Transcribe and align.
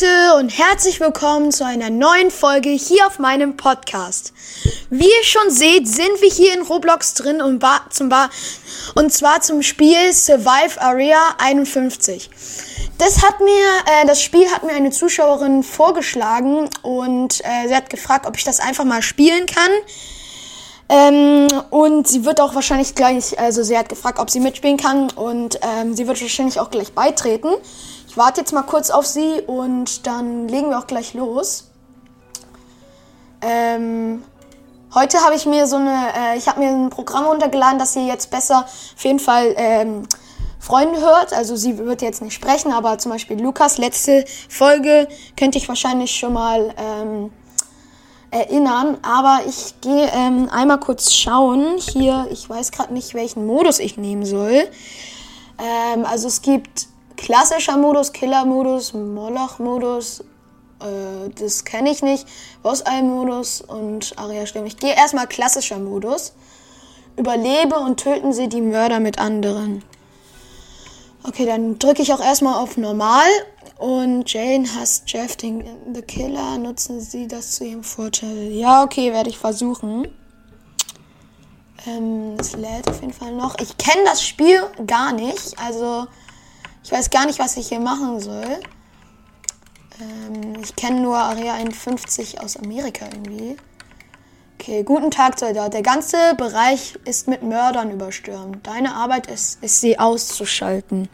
Leute 0.00 0.36
und 0.36 0.50
herzlich 0.50 1.00
willkommen 1.00 1.50
zu 1.50 1.64
einer 1.64 1.90
neuen 1.90 2.30
Folge 2.30 2.68
hier 2.68 3.06
auf 3.06 3.18
meinem 3.18 3.56
Podcast. 3.56 4.32
Wie 4.90 5.06
ihr 5.06 5.24
schon 5.24 5.50
seht, 5.50 5.88
sind 5.88 6.20
wir 6.20 6.30
hier 6.30 6.54
in 6.54 6.62
Roblox 6.62 7.14
drin 7.14 7.40
und, 7.40 7.64
zum 7.90 8.08
ba 8.08 8.30
und 8.94 9.12
zwar 9.12 9.40
zum 9.40 9.62
Spiel 9.62 10.12
Survive 10.12 10.80
Area 10.80 11.18
51. 11.38 12.30
Das 12.98 13.24
hat 13.24 13.40
mir, 13.40 13.64
äh, 13.86 14.06
das 14.06 14.22
Spiel 14.22 14.48
hat 14.50 14.62
mir 14.62 14.72
eine 14.72 14.90
Zuschauerin 14.90 15.62
vorgeschlagen 15.62 16.68
und 16.82 17.40
äh, 17.40 17.68
sie 17.68 17.74
hat 17.74 17.90
gefragt, 17.90 18.26
ob 18.26 18.36
ich 18.36 18.44
das 18.44 18.60
einfach 18.60 18.84
mal 18.84 19.02
spielen 19.02 19.46
kann. 19.46 19.70
Ähm, 20.90 21.48
und 21.70 22.08
sie 22.08 22.24
wird 22.24 22.40
auch 22.40 22.54
wahrscheinlich 22.54 22.94
gleich, 22.94 23.38
also 23.38 23.62
sie 23.62 23.76
hat 23.76 23.88
gefragt, 23.90 24.18
ob 24.18 24.30
sie 24.30 24.40
mitspielen 24.40 24.78
kann 24.78 25.10
und 25.10 25.60
ähm, 25.62 25.94
sie 25.94 26.06
wird 26.06 26.20
wahrscheinlich 26.20 26.58
auch 26.58 26.70
gleich 26.70 26.94
beitreten. 26.94 27.50
Ich 28.06 28.16
warte 28.16 28.40
jetzt 28.40 28.52
mal 28.52 28.62
kurz 28.62 28.88
auf 28.88 29.06
sie 29.06 29.42
und 29.46 30.06
dann 30.06 30.48
legen 30.48 30.70
wir 30.70 30.78
auch 30.78 30.86
gleich 30.86 31.12
los. 31.12 31.70
Ähm, 33.42 34.22
heute 34.94 35.18
habe 35.18 35.34
ich 35.34 35.44
mir 35.44 35.66
so 35.66 35.76
eine, 35.76 36.08
äh, 36.16 36.38
ich 36.38 36.48
habe 36.48 36.60
mir 36.60 36.70
ein 36.70 36.88
Programm 36.88 37.26
runtergeladen, 37.26 37.78
dass 37.78 37.92
sie 37.92 38.06
jetzt 38.06 38.30
besser 38.30 38.64
auf 38.64 39.04
jeden 39.04 39.18
Fall 39.18 39.54
ähm, 39.58 40.08
Freunde 40.58 41.00
hört. 41.00 41.34
Also 41.34 41.54
sie 41.54 41.76
wird 41.76 42.00
jetzt 42.00 42.22
nicht 42.22 42.34
sprechen, 42.34 42.72
aber 42.72 42.98
zum 42.98 43.12
Beispiel 43.12 43.40
Lukas, 43.40 43.76
letzte 43.76 44.24
Folge 44.48 45.06
könnte 45.36 45.58
ich 45.58 45.68
wahrscheinlich 45.68 46.12
schon 46.12 46.32
mal 46.32 46.74
ähm, 46.78 47.30
erinnern. 48.30 48.98
Aber 49.02 49.40
ich 49.46 49.80
gehe 49.80 50.10
ähm, 50.14 50.48
einmal 50.50 50.80
kurz 50.80 51.12
schauen. 51.12 51.78
Hier, 51.78 52.28
ich 52.30 52.48
weiß 52.48 52.72
gerade 52.72 52.92
nicht, 52.92 53.14
welchen 53.14 53.46
Modus 53.46 53.78
ich 53.78 53.96
nehmen 53.96 54.24
soll. 54.24 54.68
Ähm, 55.58 56.04
also 56.04 56.28
es 56.28 56.42
gibt 56.42 56.88
klassischer 57.16 57.76
Modus, 57.76 58.12
Killer-Modus, 58.12 58.94
Moloch-Modus, 58.94 60.20
äh, 60.80 61.30
das 61.34 61.64
kenne 61.64 61.90
ich 61.90 62.02
nicht, 62.02 62.26
Boss-Eye-Modus 62.62 63.62
und 63.62 64.16
Aria-Stimme. 64.16 64.66
Ich 64.66 64.76
gehe 64.76 64.94
erstmal 64.94 65.26
klassischer 65.26 65.78
Modus. 65.78 66.32
Überlebe 67.16 67.76
und 67.76 67.98
töten 67.98 68.32
Sie 68.32 68.48
die 68.48 68.60
Mörder 68.60 69.00
mit 69.00 69.18
anderen. 69.18 69.82
Okay, 71.24 71.46
dann 71.46 71.78
drücke 71.78 72.00
ich 72.00 72.12
auch 72.12 72.20
erstmal 72.20 72.54
auf 72.54 72.76
Normal. 72.76 73.26
Und 73.78 74.32
Jane 74.32 74.68
hasst 74.74 75.04
Jeff, 75.06 75.36
den 75.36 75.64
The 75.94 76.02
Killer. 76.02 76.58
Nutzen 76.58 77.00
Sie 77.00 77.28
das 77.28 77.52
zu 77.52 77.64
Ihrem 77.64 77.84
Vorteil. 77.84 78.50
Ja, 78.50 78.82
okay, 78.82 79.12
werde 79.12 79.30
ich 79.30 79.38
versuchen. 79.38 80.08
Ähm, 81.86 82.34
es 82.40 82.56
lädt 82.56 82.88
auf 82.88 83.00
jeden 83.00 83.12
Fall 83.12 83.32
noch. 83.32 83.56
Ich 83.60 83.76
kenne 83.78 84.02
das 84.04 84.26
Spiel 84.26 84.60
gar 84.84 85.12
nicht. 85.12 85.56
Also, 85.64 86.06
ich 86.82 86.90
weiß 86.90 87.08
gar 87.10 87.26
nicht, 87.26 87.38
was 87.38 87.56
ich 87.56 87.68
hier 87.68 87.78
machen 87.78 88.18
soll. 88.18 88.58
Ähm, 90.00 90.54
ich 90.60 90.74
kenne 90.74 91.00
nur 91.00 91.16
Area 91.16 91.54
51 91.54 92.40
aus 92.40 92.56
Amerika 92.56 93.06
irgendwie. 93.06 93.56
Okay, 94.58 94.82
guten 94.82 95.12
Tag, 95.12 95.38
Soldat. 95.38 95.72
Der 95.72 95.82
ganze 95.82 96.16
Bereich 96.36 96.98
ist 97.04 97.28
mit 97.28 97.44
Mördern 97.44 97.92
überstürmt. 97.92 98.66
Deine 98.66 98.96
Arbeit 98.96 99.28
ist, 99.28 99.62
ist 99.62 99.80
sie 99.80 100.00
auszuschalten. 100.00 101.08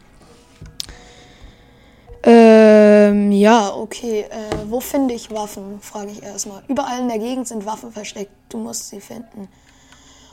Ähm, 2.27 3.33
ja, 3.33 3.75
okay. 3.75 4.23
Äh, 4.23 4.71
wo 4.71 4.81
finde 4.81 5.13
ich 5.13 5.31
Waffen? 5.31 5.81
Frage 5.83 6.11
ich 6.11 6.23
erstmal. 6.23 6.63
Überall 6.69 7.01
in 7.01 7.09
der 7.09 7.19
Gegend 7.19 7.47
sind 7.47 7.67
Waffen 7.67 7.93
versteckt. 7.93 8.33
Du 8.49 8.57
musst 8.57 8.89
sie 8.89 9.01
finden. 9.01 9.49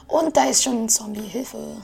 Und 0.08 0.38
da 0.38 0.45
ist 0.45 0.64
schon 0.64 0.86
ein 0.86 0.89
Zombie. 0.89 1.22
Hilfe. 1.22 1.78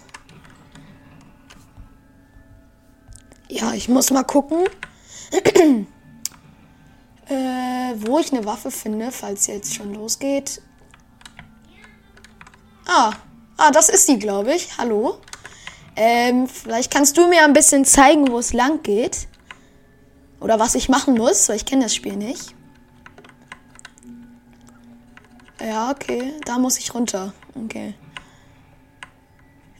Ja, 3.49 3.73
ich 3.73 3.89
muss 3.89 4.09
mal 4.11 4.23
gucken, 4.23 4.65
äh, 7.29 7.93
wo 7.95 8.19
ich 8.19 8.31
eine 8.31 8.45
Waffe 8.45 8.71
finde, 8.71 9.11
falls 9.11 9.47
jetzt 9.47 9.73
schon 9.75 9.93
losgeht. 9.93 10.61
Ah, 12.85 13.11
ah, 13.57 13.71
das 13.71 13.89
ist 13.89 14.07
die, 14.07 14.19
glaube 14.19 14.53
ich. 14.53 14.77
Hallo. 14.77 15.17
Ähm, 15.97 16.47
vielleicht 16.47 16.91
kannst 16.91 17.17
du 17.17 17.27
mir 17.27 17.43
ein 17.43 17.53
bisschen 17.53 17.83
zeigen, 17.83 18.31
wo 18.31 18.39
es 18.39 18.53
lang 18.53 18.83
geht. 18.83 19.27
Oder 20.39 20.59
was 20.59 20.75
ich 20.75 20.89
machen 20.89 21.15
muss, 21.15 21.49
weil 21.49 21.55
ich 21.55 21.65
kenne 21.65 21.83
das 21.83 21.95
Spiel 21.95 22.15
nicht. 22.15 22.53
Ja, 25.59 25.91
okay. 25.91 26.33
Da 26.45 26.57
muss 26.59 26.77
ich 26.77 26.93
runter. 26.93 27.33
Okay. 27.55 27.95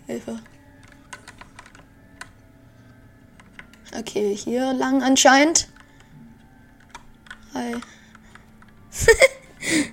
Hilfe. 0.08 0.40
Okay, 3.98 4.36
hier 4.36 4.74
lang 4.74 5.02
anscheinend. 5.04 5.70
Hi. 7.54 7.76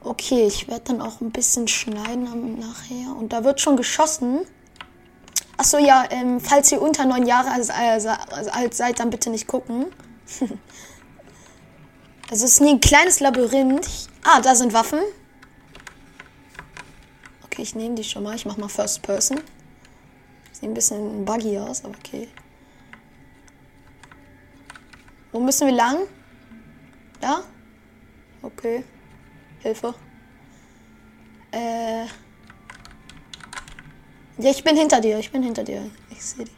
okay, 0.00 0.46
ich 0.46 0.68
werde 0.68 0.84
dann 0.84 1.02
auch 1.02 1.20
ein 1.20 1.30
bisschen 1.30 1.68
schneiden 1.68 2.58
nachher. 2.58 3.16
Und 3.16 3.32
da 3.32 3.44
wird 3.44 3.60
schon 3.60 3.76
geschossen. 3.76 4.40
Achso, 5.56 5.78
ja, 5.78 6.04
ähm, 6.10 6.40
falls 6.40 6.70
ihr 6.70 6.82
unter 6.82 7.06
neun 7.06 7.26
Jahre 7.26 7.50
alt 7.50 8.74
seid, 8.74 9.00
dann 9.00 9.10
bitte 9.10 9.30
nicht 9.30 9.46
gucken. 9.46 9.86
also 12.30 12.44
es 12.44 12.52
ist 12.52 12.60
nie 12.60 12.70
ein 12.70 12.80
kleines 12.80 13.20
Labyrinth. 13.20 13.88
Ah, 14.22 14.40
da 14.40 14.54
sind 14.54 14.74
Waffen. 14.74 15.00
Okay, 17.44 17.62
ich 17.62 17.74
nehme 17.74 17.94
die 17.94 18.04
schon 18.04 18.22
mal. 18.22 18.34
Ich 18.34 18.44
mache 18.44 18.60
mal 18.60 18.68
First 18.68 19.02
Person. 19.02 19.40
Sieht 20.52 20.64
ein 20.64 20.74
bisschen 20.74 21.24
buggy 21.24 21.58
aus, 21.58 21.84
aber 21.84 21.94
okay. 21.98 22.28
Wo 25.32 25.40
müssen 25.40 25.66
wir 25.66 25.74
lang? 25.74 25.98
Da? 27.20 27.42
Okay. 28.42 28.84
Hilfe. 29.60 29.94
Äh. 31.50 32.06
Ja, 34.38 34.50
ich 34.50 34.62
bin 34.62 34.76
hinter 34.76 35.00
dir. 35.00 35.18
Ich 35.18 35.30
bin 35.30 35.42
hinter 35.42 35.64
dir. 35.64 35.90
Ich 36.10 36.22
sehe 36.22 36.44
dich. 36.44 36.54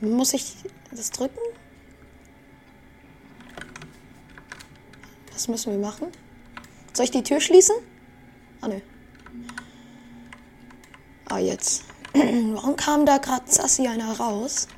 Muss 0.00 0.32
ich 0.32 0.54
das 0.90 1.10
drücken? 1.10 1.40
Was 5.32 5.48
müssen 5.48 5.72
wir 5.72 5.78
machen? 5.78 6.08
Soll 6.92 7.04
ich 7.04 7.10
die 7.10 7.22
Tür 7.22 7.40
schließen? 7.40 7.74
Ah, 8.60 8.68
ne. 8.68 8.82
Ah, 11.26 11.38
jetzt. 11.38 11.84
Warum 12.12 12.76
kam 12.76 13.04
da 13.04 13.18
gerade 13.18 13.50
Sassy 13.50 13.86
einer 13.86 14.12
raus? 14.18 14.68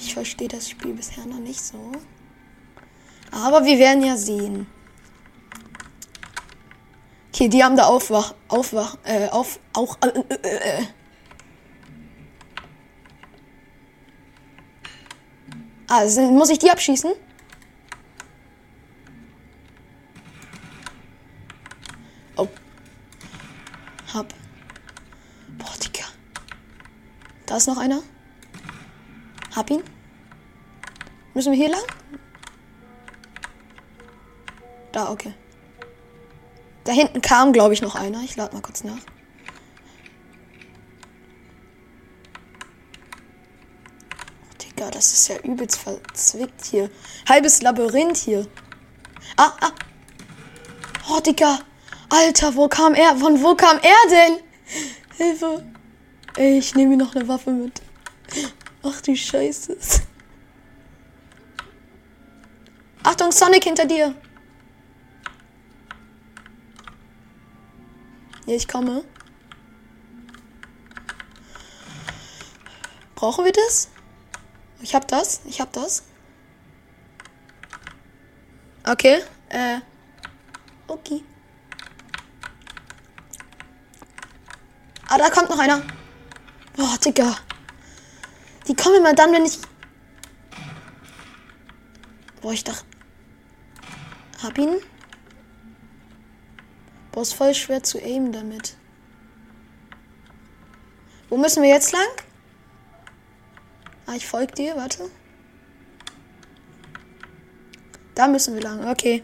Ich 0.00 0.14
verstehe 0.14 0.48
das 0.48 0.70
Spiel 0.70 0.94
bisher 0.94 1.26
noch 1.26 1.40
nicht 1.40 1.60
so. 1.60 1.92
Aber 3.34 3.64
wir 3.64 3.78
werden 3.78 4.04
ja 4.04 4.16
sehen. 4.16 4.66
Okay, 7.32 7.48
die 7.48 7.64
haben 7.64 7.76
da 7.76 7.86
Aufwach, 7.86 8.34
Aufwach, 8.48 8.96
äh, 9.04 9.28
auf, 9.28 9.58
auch, 9.72 9.98
äh, 10.02 10.08
äh, 10.46 10.80
äh. 10.80 10.84
Ah, 15.88 16.04
muss 16.30 16.50
ich 16.50 16.58
die 16.58 16.70
abschießen? 16.70 17.12
Hab. 24.14 24.32
Boah, 25.58 25.74
Digga. 25.82 26.04
Da 27.46 27.56
ist 27.56 27.66
noch 27.66 27.78
einer. 27.78 28.00
Hab 29.56 29.68
ihn. 29.70 29.82
Müssen 31.34 31.50
wir 31.50 31.58
hier 31.58 31.70
lang? 31.70 31.82
Da, 34.94 35.10
okay. 35.10 35.34
Da 36.84 36.92
hinten 36.92 37.20
kam, 37.20 37.52
glaube 37.52 37.74
ich, 37.74 37.82
noch 37.82 37.96
einer. 37.96 38.22
Ich 38.22 38.36
lade 38.36 38.54
mal 38.54 38.62
kurz 38.62 38.84
nach. 38.84 39.00
Oh, 44.42 44.54
Digga, 44.62 44.92
das 44.92 45.12
ist 45.12 45.26
ja 45.26 45.38
übelst 45.38 45.80
verzwickt 45.80 46.66
hier. 46.66 46.90
Halbes 47.28 47.60
Labyrinth 47.60 48.18
hier. 48.18 48.46
Ah, 49.36 49.50
ah. 49.62 49.72
Oh, 51.10 51.18
Digga. 51.18 51.58
Alter, 52.08 52.54
wo 52.54 52.68
kam 52.68 52.94
er? 52.94 53.16
Von 53.16 53.42
wo 53.42 53.56
kam 53.56 53.78
er 53.78 54.10
denn? 54.10 54.38
Hilfe. 55.16 55.64
Ey, 56.36 56.58
ich 56.58 56.76
nehme 56.76 56.90
mir 56.96 57.04
noch 57.04 57.16
eine 57.16 57.26
Waffe 57.26 57.50
mit. 57.50 57.82
Ach 58.84 59.00
du 59.00 59.16
Scheiße. 59.16 59.76
Achtung, 63.02 63.32
Sonic 63.32 63.64
hinter 63.64 63.86
dir. 63.86 64.14
Ich 68.46 68.68
komme. 68.68 69.04
Brauchen 73.14 73.44
wir 73.44 73.52
das? 73.52 73.88
Ich 74.82 74.94
hab 74.94 75.08
das. 75.08 75.40
Ich 75.46 75.60
hab 75.60 75.72
das. 75.72 76.02
Okay. 78.86 79.22
Äh. 79.48 79.78
Okay. 80.86 81.24
Ah, 85.08 85.16
da 85.16 85.30
kommt 85.30 85.48
noch 85.48 85.58
einer. 85.58 85.82
Boah, 86.76 86.98
Digga. 87.02 87.36
Die 88.66 88.74
kommen 88.74 88.96
immer 88.96 89.14
dann, 89.14 89.32
wenn 89.32 89.44
ich... 89.44 89.58
Boah, 92.40 92.52
ich 92.52 92.64
dachte... 92.64 92.84
Hab 94.42 94.58
ihn. 94.58 94.80
Boah, 97.14 97.22
ist 97.22 97.34
voll 97.34 97.54
schwer 97.54 97.80
zu 97.80 98.02
aimen 98.02 98.32
damit. 98.32 98.76
Wo 101.28 101.36
müssen 101.36 101.62
wir 101.62 101.70
jetzt 101.70 101.92
lang? 101.92 102.08
Ah, 104.06 104.14
ich 104.16 104.26
folge 104.26 104.52
dir, 104.52 104.74
warte. 104.74 105.08
Da 108.16 108.26
müssen 108.26 108.54
wir 108.54 108.62
lang, 108.62 108.88
okay. 108.88 109.22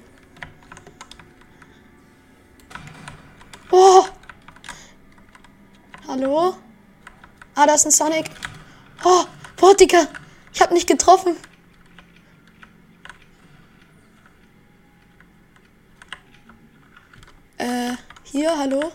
Oh! 3.72 4.06
Hallo? 6.06 6.54
Ah, 7.56 7.66
da 7.66 7.74
ist 7.74 7.86
ein 7.86 7.90
Sonic. 7.90 8.30
Oh, 9.02 9.74
Digga. 9.74 10.06
Ich 10.52 10.60
hab 10.60 10.70
nicht 10.70 10.86
getroffen. 10.86 11.36
Äh, 17.60 17.92
hier, 18.40 18.58
hallo? 18.58 18.90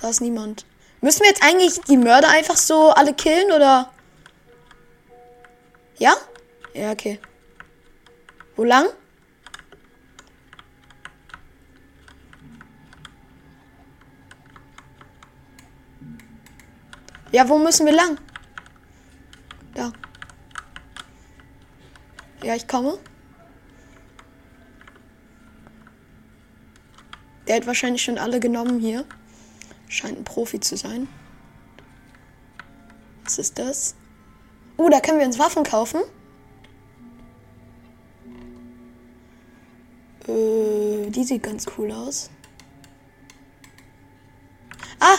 Da 0.00 0.10
ist 0.10 0.20
niemand. 0.20 0.64
Müssen 1.00 1.22
wir 1.22 1.28
jetzt 1.28 1.42
eigentlich 1.42 1.80
die 1.88 1.96
Mörder 1.96 2.28
einfach 2.28 2.56
so 2.56 2.90
alle 2.90 3.12
killen, 3.12 3.50
oder? 3.50 3.92
Ja? 5.98 6.14
Ja, 6.74 6.92
okay. 6.92 7.18
Wo 8.54 8.62
lang? 8.62 8.86
Ja, 17.32 17.48
wo 17.48 17.58
müssen 17.58 17.84
wir 17.84 17.92
lang? 17.92 18.16
Da. 19.74 19.92
Ja, 22.44 22.54
ich 22.54 22.68
komme. 22.68 22.98
Der 27.48 27.56
hat 27.56 27.66
wahrscheinlich 27.66 28.02
schon 28.02 28.18
alle 28.18 28.40
genommen 28.40 28.78
hier. 28.78 29.06
Scheint 29.88 30.18
ein 30.18 30.24
Profi 30.24 30.60
zu 30.60 30.76
sein. 30.76 31.08
Was 33.24 33.38
ist 33.38 33.58
das? 33.58 33.94
Oh, 34.76 34.90
da 34.90 35.00
können 35.00 35.18
wir 35.18 35.26
uns 35.26 35.38
Waffen 35.38 35.64
kaufen. 35.64 36.02
Äh, 40.28 41.10
die 41.10 41.24
sieht 41.24 41.42
ganz 41.42 41.66
cool 41.78 41.90
aus. 41.90 42.30
Ah! 45.00 45.18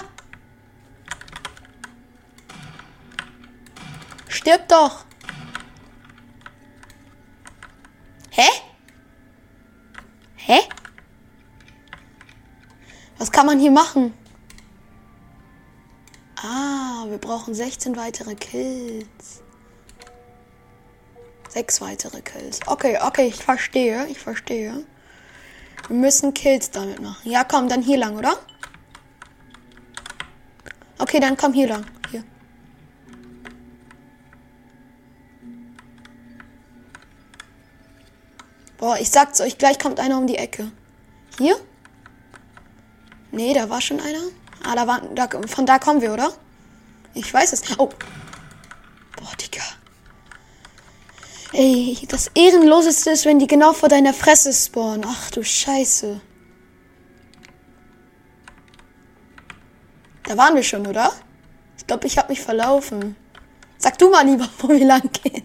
Stirb 4.27 4.67
doch! 4.67 5.08
Kann 13.39 13.45
man 13.45 13.59
hier 13.59 13.71
machen? 13.71 14.13
Ah, 16.35 17.05
wir 17.07 17.17
brauchen 17.19 17.53
16 17.53 17.95
weitere 17.95 18.35
Kills. 18.35 19.41
Sechs 21.47 21.79
weitere 21.79 22.21
Kills. 22.21 22.59
Okay, 22.65 22.99
okay, 23.01 23.27
ich 23.27 23.41
verstehe, 23.41 24.07
ich 24.07 24.19
verstehe. 24.19 24.83
Wir 25.87 25.95
müssen 25.95 26.33
Kills 26.33 26.71
damit 26.71 27.01
machen. 27.01 27.31
Ja, 27.31 27.45
komm, 27.45 27.69
dann 27.69 27.81
hier 27.81 27.97
lang, 27.97 28.17
oder? 28.17 28.37
Okay, 30.97 31.21
dann 31.21 31.37
komm 31.37 31.53
hier 31.53 31.69
lang. 31.69 31.85
Hier. 32.11 32.25
Boah, 38.77 38.97
ich 38.99 39.09
sag's 39.09 39.39
euch, 39.39 39.57
gleich 39.57 39.79
kommt 39.79 40.01
einer 40.01 40.17
um 40.17 40.27
die 40.27 40.35
Ecke. 40.35 40.73
Hier? 41.37 41.55
Nee, 43.31 43.53
da 43.53 43.69
war 43.69 43.81
schon 43.81 43.99
einer. 43.99 44.23
Ah, 44.63 44.75
da 44.75 44.87
war, 44.87 45.01
da, 45.13 45.27
von 45.47 45.65
da 45.65 45.79
kommen 45.79 46.01
wir, 46.01 46.13
oder? 46.13 46.33
Ich 47.13 47.33
weiß 47.33 47.53
es. 47.53 47.61
Oh. 47.77 47.89
Boah, 49.15 49.35
Digga. 49.39 49.63
Ey, 51.53 51.97
das 52.07 52.29
Ehrenloseste 52.35 53.11
ist, 53.11 53.25
wenn 53.25 53.39
die 53.39 53.47
genau 53.47 53.73
vor 53.73 53.89
deiner 53.89 54.13
Fresse 54.13 54.53
spawnen. 54.53 55.05
Ach 55.07 55.31
du 55.31 55.43
Scheiße. 55.43 56.21
Da 60.23 60.37
waren 60.37 60.55
wir 60.55 60.63
schon, 60.63 60.85
oder? 60.85 61.11
Ich 61.77 61.87
glaube, 61.87 62.05
ich 62.05 62.17
habe 62.17 62.29
mich 62.29 62.41
verlaufen. 62.41 63.15
Sag 63.79 63.97
du 63.97 64.09
mal 64.09 64.25
lieber, 64.25 64.47
wo 64.59 64.69
wir 64.69 64.85
lang 64.85 65.09
gehen. 65.11 65.43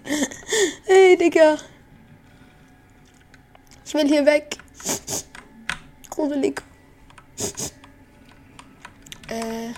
Ey, 0.87 1.17
Digga. 1.17 1.57
Ich 3.87 3.95
will 3.95 4.09
hier 4.09 4.27
weg. 4.27 4.59
Gruselig. 6.11 6.63
Äh. 9.29 9.73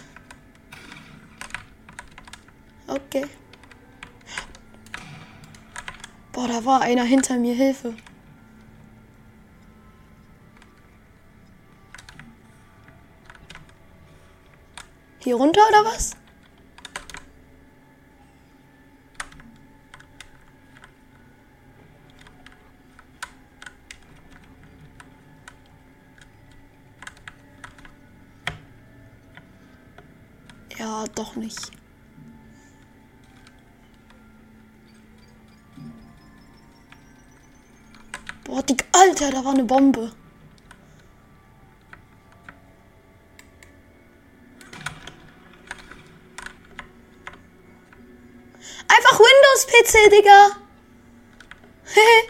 Okay. 2.86 3.26
Boah, 6.32 6.48
da 6.48 6.64
war 6.64 6.80
einer 6.82 7.04
hinter 7.04 7.38
mir. 7.38 7.54
Hilfe. 7.54 7.94
Hier 15.20 15.36
runter 15.36 15.62
oder 15.68 15.84
was? 15.84 16.16
Ja, 30.86 31.04
doch 31.16 31.34
nicht. 31.34 31.72
Boah, 38.44 38.62
die, 38.62 38.76
Alter, 38.92 39.32
da 39.32 39.44
war 39.44 39.52
eine 39.52 39.64
Bombe. 39.64 40.12
Einfach 48.86 49.18
Windows-PC, 49.18 50.10
Digga. 50.12 50.50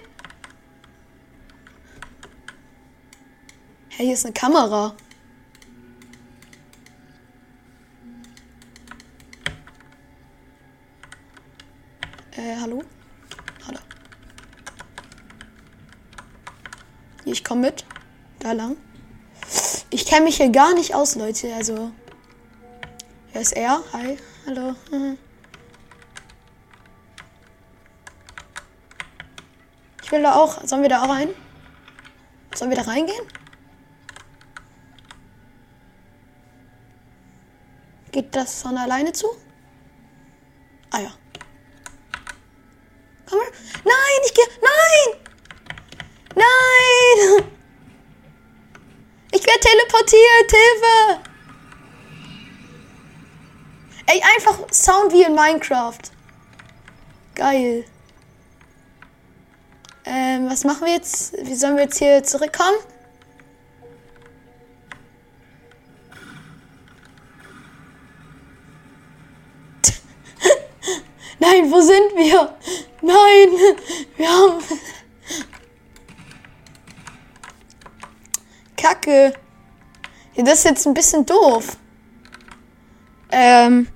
hey, 3.91 4.07
hier 4.07 4.15
ist 4.15 4.25
eine 4.25 4.33
Kamera. 4.33 4.97
Äh, 12.37 12.57
hallo? 12.61 12.83
Hallo. 13.67 13.79
Ich 17.25 17.43
komme 17.43 17.63
mit. 17.63 17.87
Da 18.41 18.53
lang. 18.53 18.77
Ich 19.89 20.05
kenne 20.05 20.25
mich 20.25 20.37
hier 20.37 20.51
gar 20.51 20.75
nicht 20.75 20.95
aus, 20.95 21.15
Leute. 21.15 21.55
Also. 21.55 21.93
Wer 23.33 23.41
ist 23.41 23.53
er? 23.53 23.83
Hi. 23.93 24.19
Hallo. 24.47 24.75
Ich 30.03 30.13
will 30.13 30.23
da 30.23 30.37
auch. 30.37 30.65
Sollen 30.65 30.83
wir 30.83 30.89
da 30.89 31.03
auch 31.03 31.09
rein? 31.09 31.31
Sollen 32.55 32.71
wir 32.71 32.77
da 32.77 32.85
reingehen? 32.85 33.27
Geht 38.13 38.37
das 38.37 38.63
von 38.63 38.79
alleine 38.79 39.13
zu? 39.13 39.27
Ah 40.93 41.01
ja. 41.01 41.13
Komm 43.29 43.39
mal. 43.39 43.49
Nein, 43.85 44.21
ich 44.25 44.35
gehe. 44.35 44.45
Nein! 44.63 45.21
Nein! 46.37 47.51
Ich 49.33 49.45
werde 49.45 49.61
teleportiert, 50.07 50.51
Hilfe! 50.51 51.21
Ey, 54.07 54.23
einfach 54.37 54.59
Sound 54.73 55.13
wie 55.13 55.25
in 55.25 55.35
Minecraft. 55.35 55.99
Geil. 57.35 57.85
Ähm, 60.05 60.49
was 60.49 60.63
machen 60.65 60.87
wir 60.87 60.95
jetzt? 60.95 61.35
Wie 61.45 61.55
sollen 61.57 61.77
wir 61.77 61.83
jetzt 61.85 61.99
hier 61.99 62.23
zurückkommen? 62.23 62.79
Nein, 71.41 71.71
wo 71.71 71.81
sind 71.81 72.15
wir? 72.15 72.55
Nein, 73.03 73.77
wir 74.17 74.29
haben... 74.29 74.63
Kacke. 78.77 79.35
Ja, 80.37 80.45
das 80.45 80.59
ist 80.59 80.65
jetzt 80.65 80.87
ein 80.87 80.95
bisschen 80.95 81.25
doof. 81.25 81.79
Ähm. 83.31 83.89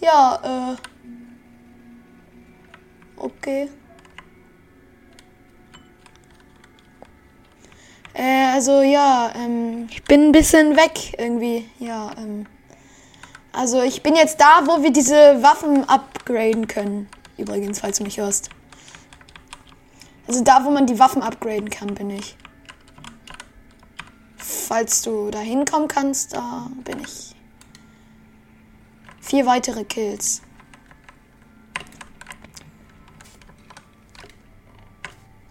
Ja, 0.00 0.72
äh. 0.72 0.76
Okay. 3.16 3.68
Äh, 8.12 8.52
also 8.52 8.82
ja, 8.82 9.32
ähm, 9.34 9.88
ich 9.90 10.04
bin 10.04 10.28
ein 10.28 10.32
bisschen 10.32 10.76
weg 10.76 11.14
irgendwie. 11.18 11.68
Ja, 11.80 12.12
ähm. 12.16 12.46
Also 13.52 13.82
ich 13.82 14.02
bin 14.02 14.14
jetzt 14.14 14.40
da, 14.40 14.62
wo 14.66 14.82
wir 14.82 14.92
diese 14.92 15.42
Waffen 15.42 15.88
upgraden 15.88 16.68
können. 16.68 17.08
Übrigens, 17.36 17.80
falls 17.80 17.98
du 17.98 18.04
mich 18.04 18.18
hörst. 18.18 18.48
Also 20.28 20.42
da, 20.44 20.64
wo 20.64 20.70
man 20.70 20.86
die 20.86 20.98
Waffen 20.98 21.22
upgraden 21.22 21.70
kann, 21.70 21.94
bin 21.94 22.10
ich. 22.10 22.36
Falls 24.66 25.02
du 25.02 25.30
da 25.30 25.40
hinkommen 25.40 25.88
kannst, 25.88 26.32
da 26.32 26.68
bin 26.84 26.98
ich. 27.00 27.34
Vier 29.20 29.44
weitere 29.44 29.84
Kills. 29.84 30.40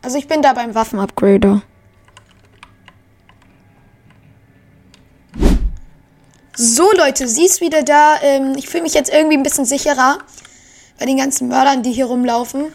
Also 0.01 0.17
ich 0.17 0.27
bin 0.27 0.41
da 0.41 0.53
beim 0.53 0.73
Waffenupgrader. 0.73 1.61
So 6.55 6.91
Leute, 6.97 7.27
sie 7.27 7.45
ist 7.45 7.61
wieder 7.61 7.83
da. 7.83 8.19
Ähm, 8.21 8.55
ich 8.57 8.67
fühle 8.67 8.83
mich 8.83 8.95
jetzt 8.95 9.13
irgendwie 9.13 9.37
ein 9.37 9.43
bisschen 9.43 9.65
sicherer 9.65 10.17
bei 10.97 11.05
den 11.05 11.17
ganzen 11.17 11.49
Mördern, 11.49 11.83
die 11.83 11.91
hier 11.91 12.05
rumlaufen. 12.05 12.73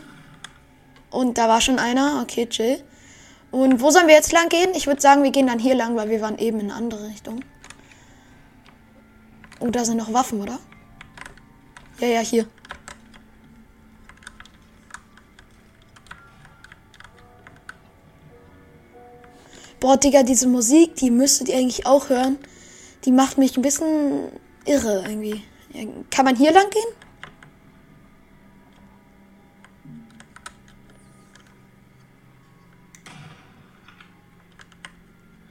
Und 1.10 1.36
da 1.36 1.48
war 1.48 1.60
schon 1.60 1.80
einer. 1.80 2.20
Okay, 2.22 2.46
chill. 2.46 2.82
Und 3.50 3.80
wo 3.80 3.90
sollen 3.90 4.06
wir 4.06 4.14
jetzt 4.14 4.32
lang 4.32 4.48
gehen? 4.48 4.70
Ich 4.74 4.86
würde 4.86 5.00
sagen, 5.00 5.22
wir 5.22 5.30
gehen 5.30 5.46
dann 5.46 5.58
hier 5.58 5.74
lang, 5.74 5.96
weil 5.96 6.10
wir 6.10 6.20
waren 6.20 6.38
eben 6.38 6.60
in 6.60 6.66
eine 6.66 6.74
andere 6.74 7.08
Richtung. 7.08 7.40
Oh, 9.60 9.70
da 9.70 9.84
sind 9.84 9.96
noch 9.96 10.12
Waffen, 10.12 10.40
oder? 10.40 10.58
Ja, 12.00 12.06
ja, 12.08 12.20
hier. 12.20 12.46
Boah, 19.80 19.96
Digga, 19.96 20.22
diese 20.22 20.48
Musik, 20.48 20.96
die 20.96 21.10
müsstet 21.10 21.48
ihr 21.48 21.56
eigentlich 21.56 21.86
auch 21.86 22.08
hören. 22.08 22.38
Die 23.04 23.12
macht 23.12 23.38
mich 23.38 23.56
ein 23.56 23.62
bisschen 23.62 24.28
irre 24.64 25.04
irgendwie. 25.06 25.42
Kann 26.10 26.24
man 26.24 26.36
hier 26.36 26.52
lang 26.52 26.68
gehen? 26.70 26.82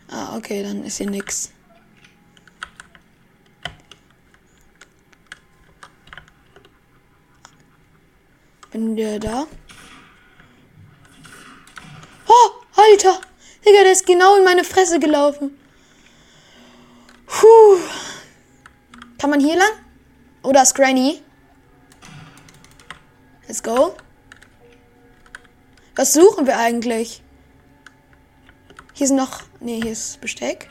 Ah, 0.10 0.37
okay, 0.48 0.64
dann 0.64 0.86
ist 0.86 0.98
hier 0.98 1.10
nix. 1.10 1.52
Bin 8.72 8.96
wir 8.96 9.20
da? 9.20 9.46
Oh, 12.30 12.50
Alter! 12.78 13.20
Digga, 13.66 13.84
der 13.84 13.92
ist 13.92 14.06
genau 14.06 14.38
in 14.38 14.46
meine 14.46 14.64
Fresse 14.64 15.00
gelaufen. 15.00 15.60
Puh. 17.26 17.80
Kann 19.18 19.30
man 19.30 19.42
hier 19.42 19.58
lang? 19.58 19.72
Oder 20.44 20.62
ist 20.62 20.76
Granny? 20.76 21.22
Let's 23.48 23.62
go. 23.62 23.98
Was 25.98 26.14
suchen 26.14 26.48
wir 26.48 26.58
eigentlich? 26.58 27.22
Hier 28.94 29.08
sind 29.08 29.18
noch. 29.18 29.47
Nee, 29.60 29.82
hier 29.82 29.92
ist 29.92 30.22
Besteck. 30.22 30.68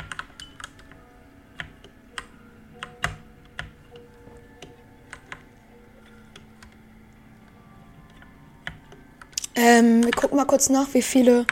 Ähm, 9.56 10.04
wir 10.04 10.12
gucken 10.12 10.36
mal 10.36 10.44
kurz 10.44 10.68
nach, 10.68 10.86
wie 10.94 11.02
viele. 11.02 11.46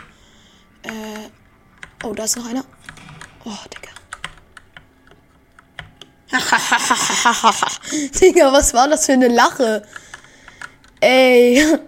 Äh, 0.83 1.29
oh, 2.05 2.13
da 2.13 2.25
ist 2.25 2.37
noch 2.37 2.47
einer. 2.47 2.65
Oh, 3.45 3.51
Digga. 3.75 3.91
Digga, 8.21 8.53
was 8.53 8.75
war 8.75 8.89
das 8.89 9.07
für 9.07 9.13
eine 9.13 9.29
Lache? 9.29 9.83
Ey. 11.01 11.79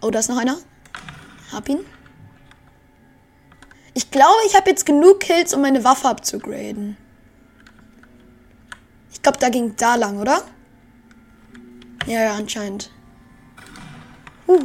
Oh, 0.00 0.10
da 0.10 0.20
ist 0.20 0.30
noch 0.30 0.38
einer. 0.38 0.56
Hab 1.52 1.68
ihn. 1.68 1.84
Ich 3.98 4.12
glaube, 4.12 4.38
ich 4.46 4.54
habe 4.54 4.70
jetzt 4.70 4.86
genug 4.86 5.18
Kills, 5.18 5.52
um 5.52 5.60
meine 5.60 5.82
Waffe 5.82 6.06
abzugraden. 6.06 6.96
Ich 9.10 9.20
glaube, 9.20 9.38
da 9.38 9.48
ging 9.48 9.74
da 9.74 9.96
lang, 9.96 10.20
oder? 10.20 10.44
Ja, 12.06 12.22
ja, 12.22 12.34
anscheinend. 12.34 12.92
Uh. 14.46 14.60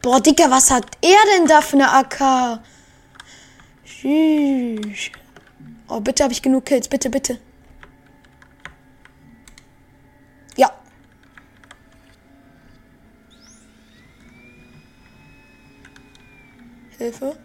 Boah, 0.00 0.22
Dicker, 0.22 0.50
was 0.50 0.70
hat 0.70 0.86
er 1.02 1.18
denn 1.36 1.46
da 1.46 1.60
für 1.60 1.76
eine 1.76 1.92
AK? 1.92 2.60
Oh, 5.88 6.00
bitte 6.00 6.24
habe 6.24 6.32
ich 6.32 6.40
genug 6.40 6.64
Kills. 6.64 6.88
Bitte, 6.88 7.10
bitte. 7.10 7.38
Hilfe. 17.04 17.36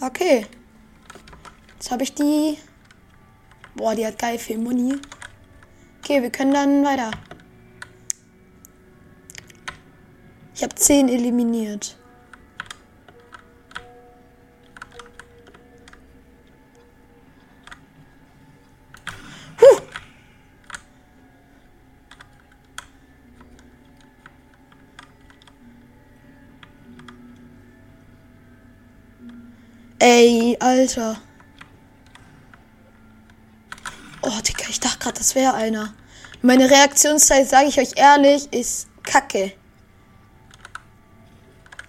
Okay. 0.00 0.46
Jetzt 1.74 1.90
habe 1.90 2.04
ich 2.04 2.14
die. 2.14 2.58
Boah, 3.74 3.94
die 3.96 4.06
hat 4.06 4.18
geil 4.18 4.38
viel 4.38 4.58
Muni. 4.58 4.94
Okay, 5.98 6.22
wir 6.22 6.30
können 6.30 6.52
dann 6.54 6.84
weiter. 6.84 7.10
Ich 10.54 10.62
habe 10.62 10.76
10 10.76 11.08
eliminiert. 11.08 11.98
Ey, 30.08 30.56
Alter. 30.60 31.16
Oh, 34.22 34.40
Digga, 34.46 34.66
ich 34.68 34.78
dachte 34.78 35.00
gerade, 35.00 35.18
das 35.18 35.34
wäre 35.34 35.54
einer. 35.54 35.94
Meine 36.42 36.70
Reaktionszeit, 36.70 37.48
sage 37.48 37.66
ich 37.66 37.80
euch 37.80 37.94
ehrlich, 37.96 38.46
ist 38.52 38.86
kacke. 39.02 39.52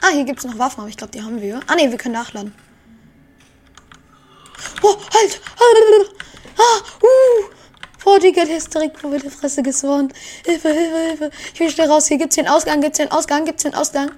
Ah, 0.02 0.10
hier 0.14 0.24
gibt 0.24 0.40
es 0.40 0.46
noch 0.46 0.58
Waffen, 0.58 0.80
aber 0.80 0.90
ich 0.90 0.98
glaube, 0.98 1.12
die 1.12 1.22
haben 1.22 1.40
wir. 1.40 1.60
Ah, 1.68 1.76
ne, 1.76 1.92
wir 1.92 1.98
können 2.00 2.16
nachladen. 2.16 2.56
Oh, 4.82 4.96
halt! 5.14 5.42
Ah, 6.58 6.80
uh! 7.04 7.50
Boah, 8.04 8.18
Digga, 8.18 8.46
der 8.46 8.58
ist 8.58 8.74
direkt 8.74 9.00
vor 9.00 9.12
der 9.12 9.30
Fresse 9.30 9.62
geswont. 9.62 10.14
Hilfe, 10.44 10.70
Hilfe, 10.70 10.98
Hilfe. 10.98 11.32
Ich 11.54 11.60
will 11.60 11.70
schnell 11.70 11.92
raus. 11.92 12.08
Hier 12.08 12.18
gibt's 12.18 12.36
den 12.36 12.48
Ausgang, 12.48 12.82
gibt's 12.82 12.98
den 12.98 13.12
Ausgang, 13.12 13.46
gibt's 13.46 13.62
den 13.62 13.76
Ausgang. 13.76 14.10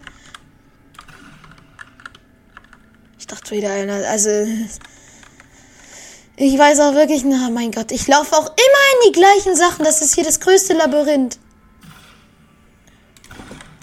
Dachte 3.50 3.56
wieder. 3.56 4.10
Also. 4.10 4.30
Ich 6.36 6.58
weiß 6.58 6.80
auch 6.80 6.94
wirklich, 6.94 7.26
na 7.26 7.50
mein 7.50 7.72
Gott, 7.72 7.92
ich 7.92 8.08
laufe 8.08 8.34
auch 8.36 8.46
immer 8.46 8.54
in 8.56 9.12
die 9.12 9.12
gleichen 9.12 9.56
Sachen. 9.56 9.84
Das 9.84 10.02
ist 10.02 10.16
hier 10.16 10.24
das 10.24 10.40
größte 10.40 10.74
Labyrinth. 10.74 11.38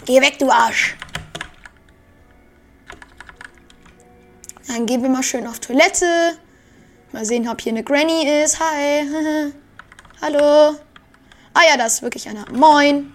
Geh 0.05 0.21
weg, 0.21 0.39
du 0.39 0.49
Arsch. 0.49 0.95
Dann 4.67 4.85
gehen 4.85 5.03
wir 5.03 5.09
mal 5.09 5.23
schön 5.23 5.45
auf 5.45 5.59
Toilette. 5.59 6.37
Mal 7.11 7.25
sehen, 7.25 7.47
ob 7.47 7.61
hier 7.61 7.73
eine 7.73 7.83
Granny 7.83 8.27
ist. 8.43 8.59
Hi. 8.59 9.07
Hallo. 10.21 10.75
Ah 11.53 11.61
ja, 11.69 11.77
da 11.77 11.85
ist 11.85 12.01
wirklich 12.01 12.27
einer. 12.27 12.45
Moin. 12.51 13.13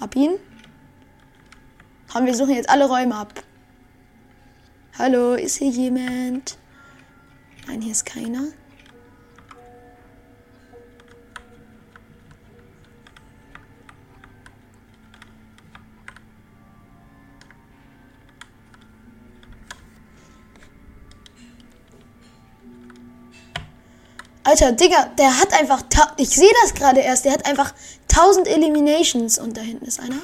Hab 0.00 0.14
ihn. 0.16 0.38
Komm, 2.12 2.26
wir 2.26 2.34
suchen 2.34 2.54
jetzt 2.54 2.68
alle 2.68 2.86
Räume 2.86 3.14
ab. 3.14 3.42
Hallo, 4.98 5.34
ist 5.34 5.56
hier 5.56 5.70
jemand? 5.70 6.58
Nein, 7.66 7.80
hier 7.80 7.92
ist 7.92 8.04
keiner. 8.04 8.48
Alter, 24.44 24.72
Digga, 24.72 25.06
der 25.16 25.38
hat 25.38 25.54
einfach, 25.54 25.84
ich 26.18 26.28
sehe 26.28 26.52
das 26.62 26.74
gerade 26.74 27.00
erst, 27.00 27.24
der 27.24 27.32
hat 27.32 27.46
einfach 27.46 27.72
1000 28.10 28.46
Eliminations. 28.46 29.38
Und 29.38 29.56
da 29.56 29.62
hinten 29.62 29.86
ist 29.86 30.00
einer. 30.00 30.20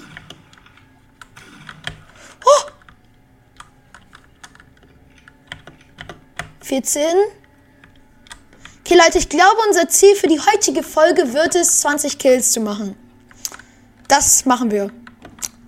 14. 6.69 7.03
Okay, 8.81 8.95
Leute, 8.95 9.17
ich 9.17 9.31
glaube, 9.31 9.57
unser 9.69 9.89
Ziel 9.89 10.15
für 10.17 10.27
die 10.27 10.39
heutige 10.39 10.83
Folge 10.83 11.33
wird 11.33 11.55
es, 11.55 11.81
20 11.81 12.19
Kills 12.19 12.53
zu 12.53 12.61
machen. 12.61 12.95
Das 14.07 14.45
machen 14.45 14.71
wir. 14.71 14.91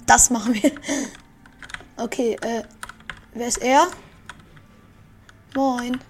Das 0.06 0.30
machen 0.30 0.54
wir. 0.54 0.72
Okay, 1.96 2.34
äh, 2.40 2.62
wer 3.34 3.46
ist 3.46 3.58
er? 3.58 3.86
Moin. 5.54 6.00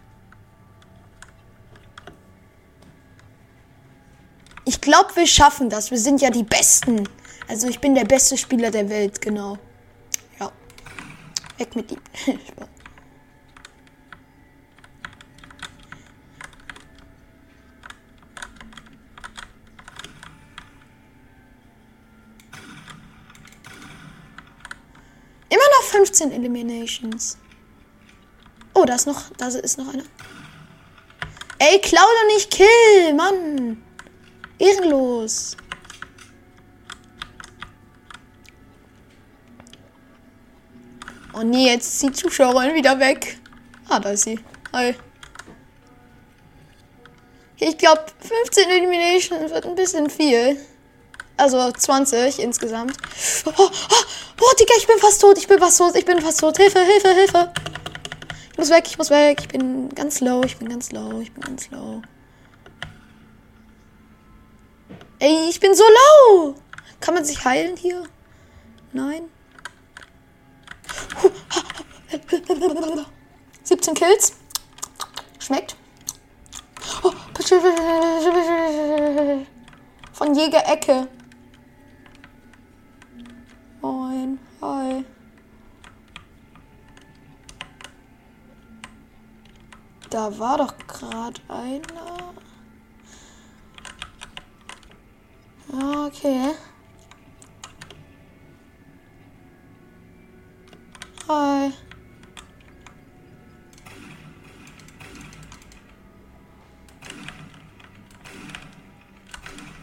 Ich 4.64 4.80
glaube, 4.80 5.16
wir 5.16 5.26
schaffen 5.26 5.68
das. 5.68 5.90
Wir 5.90 5.98
sind 5.98 6.20
ja 6.20 6.30
die 6.30 6.44
Besten. 6.44 7.08
Also 7.48 7.66
ich 7.66 7.80
bin 7.80 7.96
der 7.96 8.04
beste 8.04 8.36
Spieler 8.36 8.70
der 8.70 8.88
Welt, 8.88 9.20
genau. 9.20 9.58
Ja. 10.38 10.52
Weg 11.58 11.74
mit 11.74 11.90
ihm. 11.90 11.98
14 26.20 26.32
Eliminations. 26.32 27.38
Oh, 28.74 28.84
da 28.84 28.94
ist 28.94 29.06
noch, 29.06 29.30
da 29.38 29.48
ist 29.48 29.78
noch 29.78 29.88
einer. 29.92 30.04
Ey, 31.58 31.80
klau 31.80 32.02
doch 32.02 32.34
nicht 32.34 32.50
Kill, 32.50 33.14
Mann. 33.14 33.82
Ehrenlos. 34.58 35.56
Oh 41.32 41.42
nee, 41.42 41.68
jetzt 41.68 41.94
ist 41.94 42.02
die 42.02 42.12
Zuschauerin 42.12 42.74
wieder 42.74 42.98
weg. 42.98 43.38
Ah, 43.88 43.98
da 43.98 44.10
ist 44.10 44.24
sie. 44.24 44.38
Hi. 44.74 44.94
Ich 47.56 47.78
glaube, 47.78 48.04
15 48.20 48.68
Eliminations 48.68 49.50
wird 49.50 49.64
ein 49.64 49.74
bisschen 49.74 50.10
viel. 50.10 50.58
Also 51.38 51.72
20 51.72 52.38
insgesamt. 52.40 52.96
Oh, 53.46 53.52
oh 53.56 53.70
oh, 54.40 54.54
Digga, 54.58 54.74
ich 54.78 54.86
bin 54.86 54.98
fast 54.98 55.20
tot. 55.20 55.38
Ich 55.38 55.46
bin 55.46 55.58
fast 55.58 55.78
tot. 55.78 55.96
Ich 55.96 56.04
bin 56.04 56.20
fast 56.20 56.40
tot. 56.40 56.56
Hilfe, 56.56 56.80
Hilfe, 56.80 57.14
Hilfe. 57.14 57.52
Ich 58.52 58.58
muss 58.58 58.70
weg, 58.70 58.84
ich 58.86 58.98
muss 58.98 59.10
weg. 59.10 59.38
Ich 59.40 59.48
bin 59.48 59.88
ganz 59.90 60.20
low. 60.20 60.42
Ich 60.44 60.56
bin 60.56 60.68
ganz 60.68 60.92
low. 60.92 61.20
Ich 61.20 61.32
bin 61.32 61.42
ganz 61.42 61.70
low. 61.70 62.02
Ey, 65.18 65.48
ich 65.50 65.60
bin 65.60 65.74
so 65.74 65.84
low. 65.84 66.54
Kann 67.00 67.14
man 67.14 67.24
sich 67.24 67.44
heilen 67.44 67.76
hier? 67.76 68.04
Nein. 68.92 69.22
17 73.62 73.94
Kills. 73.94 74.32
Schmeckt. 75.38 75.76
Von 80.12 80.34
Jäger 80.34 80.66
Ecke. 80.66 81.08
Moin. 83.82 84.38
Hi. 84.60 85.04
Da 90.10 90.38
war 90.38 90.58
doch 90.58 90.74
gerade 90.86 91.40
einer. 91.48 92.34
Okay. 95.72 96.54
Hi. 101.28 101.72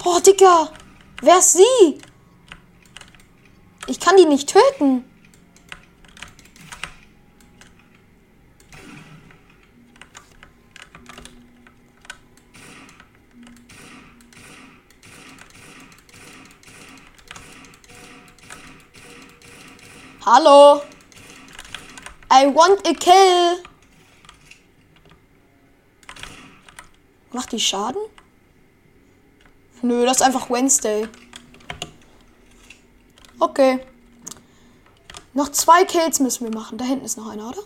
Boah, 0.03 0.21
Digga. 0.21 0.69
Wer 1.21 1.39
ist 1.39 1.53
sie? 1.53 2.06
Kann 4.07 4.15
die 4.15 4.25
nicht 4.25 4.47
töten. 4.47 5.03
Hallo. 20.25 20.83
I 22.31 22.45
want 22.55 22.87
a 22.87 22.93
kill. 22.93 23.61
Macht 27.33 27.51
die 27.51 27.59
Schaden? 27.59 28.01
Nö, 29.81 30.05
das 30.05 30.21
ist 30.21 30.23
einfach 30.23 30.49
Wednesday. 30.49 31.09
Okay. 33.37 33.81
Noch 35.37 35.51
zwei 35.51 35.85
Kills 35.85 36.19
müssen 36.19 36.45
wir 36.45 36.59
machen. 36.59 36.79
Da 36.79 36.85
hinten 36.85 37.05
ist 37.05 37.15
noch 37.15 37.29
einer, 37.29 37.49
oder? 37.49 37.61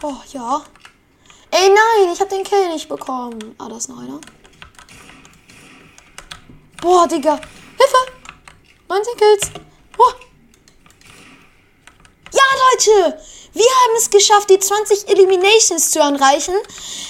Oh, 0.00 0.14
ja. 0.32 0.64
Ey, 1.50 1.68
nein, 1.68 2.14
ich 2.14 2.18
habe 2.20 2.30
den 2.30 2.44
Kill 2.44 2.68
nicht 2.70 2.88
bekommen. 2.88 3.56
Ah, 3.58 3.68
da 3.68 3.76
ist 3.76 3.90
noch 3.90 3.98
einer. 3.98 4.18
Boah, 6.80 7.06
Digga. 7.06 7.34
Hilfe! 7.34 8.12
19 8.88 9.16
Kills. 9.18 9.50
Boah. 9.98 10.14
Ja, 12.32 12.42
Leute! 12.70 13.20
Wir 13.52 13.64
haben 13.64 13.96
es 13.98 14.08
geschafft, 14.08 14.48
die 14.48 14.58
20 14.58 15.08
Eliminations 15.10 15.90
zu 15.90 15.98
erreichen. 15.98 16.54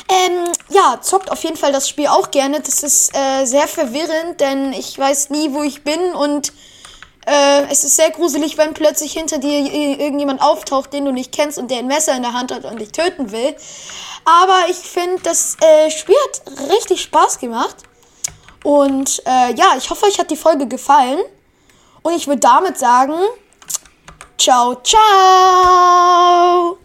Ähm, 0.09 0.51
ja, 0.71 0.99
zockt 1.01 1.31
auf 1.31 1.43
jeden 1.45 1.57
Fall 1.57 1.73
das 1.73 1.89
Spiel 1.89 2.09
auch 2.09 2.31
gerne. 2.31 2.61
Das 2.61 2.83
ist 2.83 3.17
äh, 3.17 3.45
sehr 3.45 3.69
verwirrend, 3.69 4.41
denn 4.41 4.73
ich 4.73 4.99
weiß 4.99 5.31
nie, 5.31 5.53
wo 5.53 5.63
ich 5.63 5.83
bin 5.85 6.15
und 6.15 6.53
äh, 7.27 7.67
es 7.71 7.85
ist 7.85 7.97
sehr 7.97 8.11
gruselig, 8.11 8.57
wenn 8.57 8.73
plötzlich 8.75 9.13
hinter 9.13 9.39
dir 9.39 9.51
irgendjemand 9.51 10.41
auftaucht, 10.41 10.93
den 10.93 11.05
du 11.05 11.13
nicht 11.13 11.31
kennst 11.33 11.59
und 11.59 11.71
der 11.71 11.79
ein 11.79 11.87
Messer 11.87 12.17
in 12.17 12.23
der 12.23 12.33
Hand 12.33 12.53
hat 12.53 12.65
und 12.65 12.81
dich 12.81 12.93
töten 12.93 13.33
will. 13.33 13.55
Aber 14.25 14.71
ich 14.71 14.77
finde, 14.77 15.21
das 15.23 15.57
äh, 15.61 15.91
Spiel 15.91 16.17
hat 16.27 16.71
richtig 16.71 17.03
Spaß 17.03 17.39
gemacht. 17.39 17.77
Und 18.65 19.23
äh, 19.27 19.55
ja, 19.55 19.75
ich 19.77 19.91
hoffe, 19.91 20.07
euch 20.07 20.19
hat 20.19 20.31
die 20.31 20.37
Folge 20.37 20.67
gefallen. 20.67 21.21
Und 22.03 22.15
ich 22.15 22.27
würde 22.27 22.41
damit 22.41 22.79
sagen, 22.79 23.15
ciao, 24.39 24.77
ciao. 24.83 26.79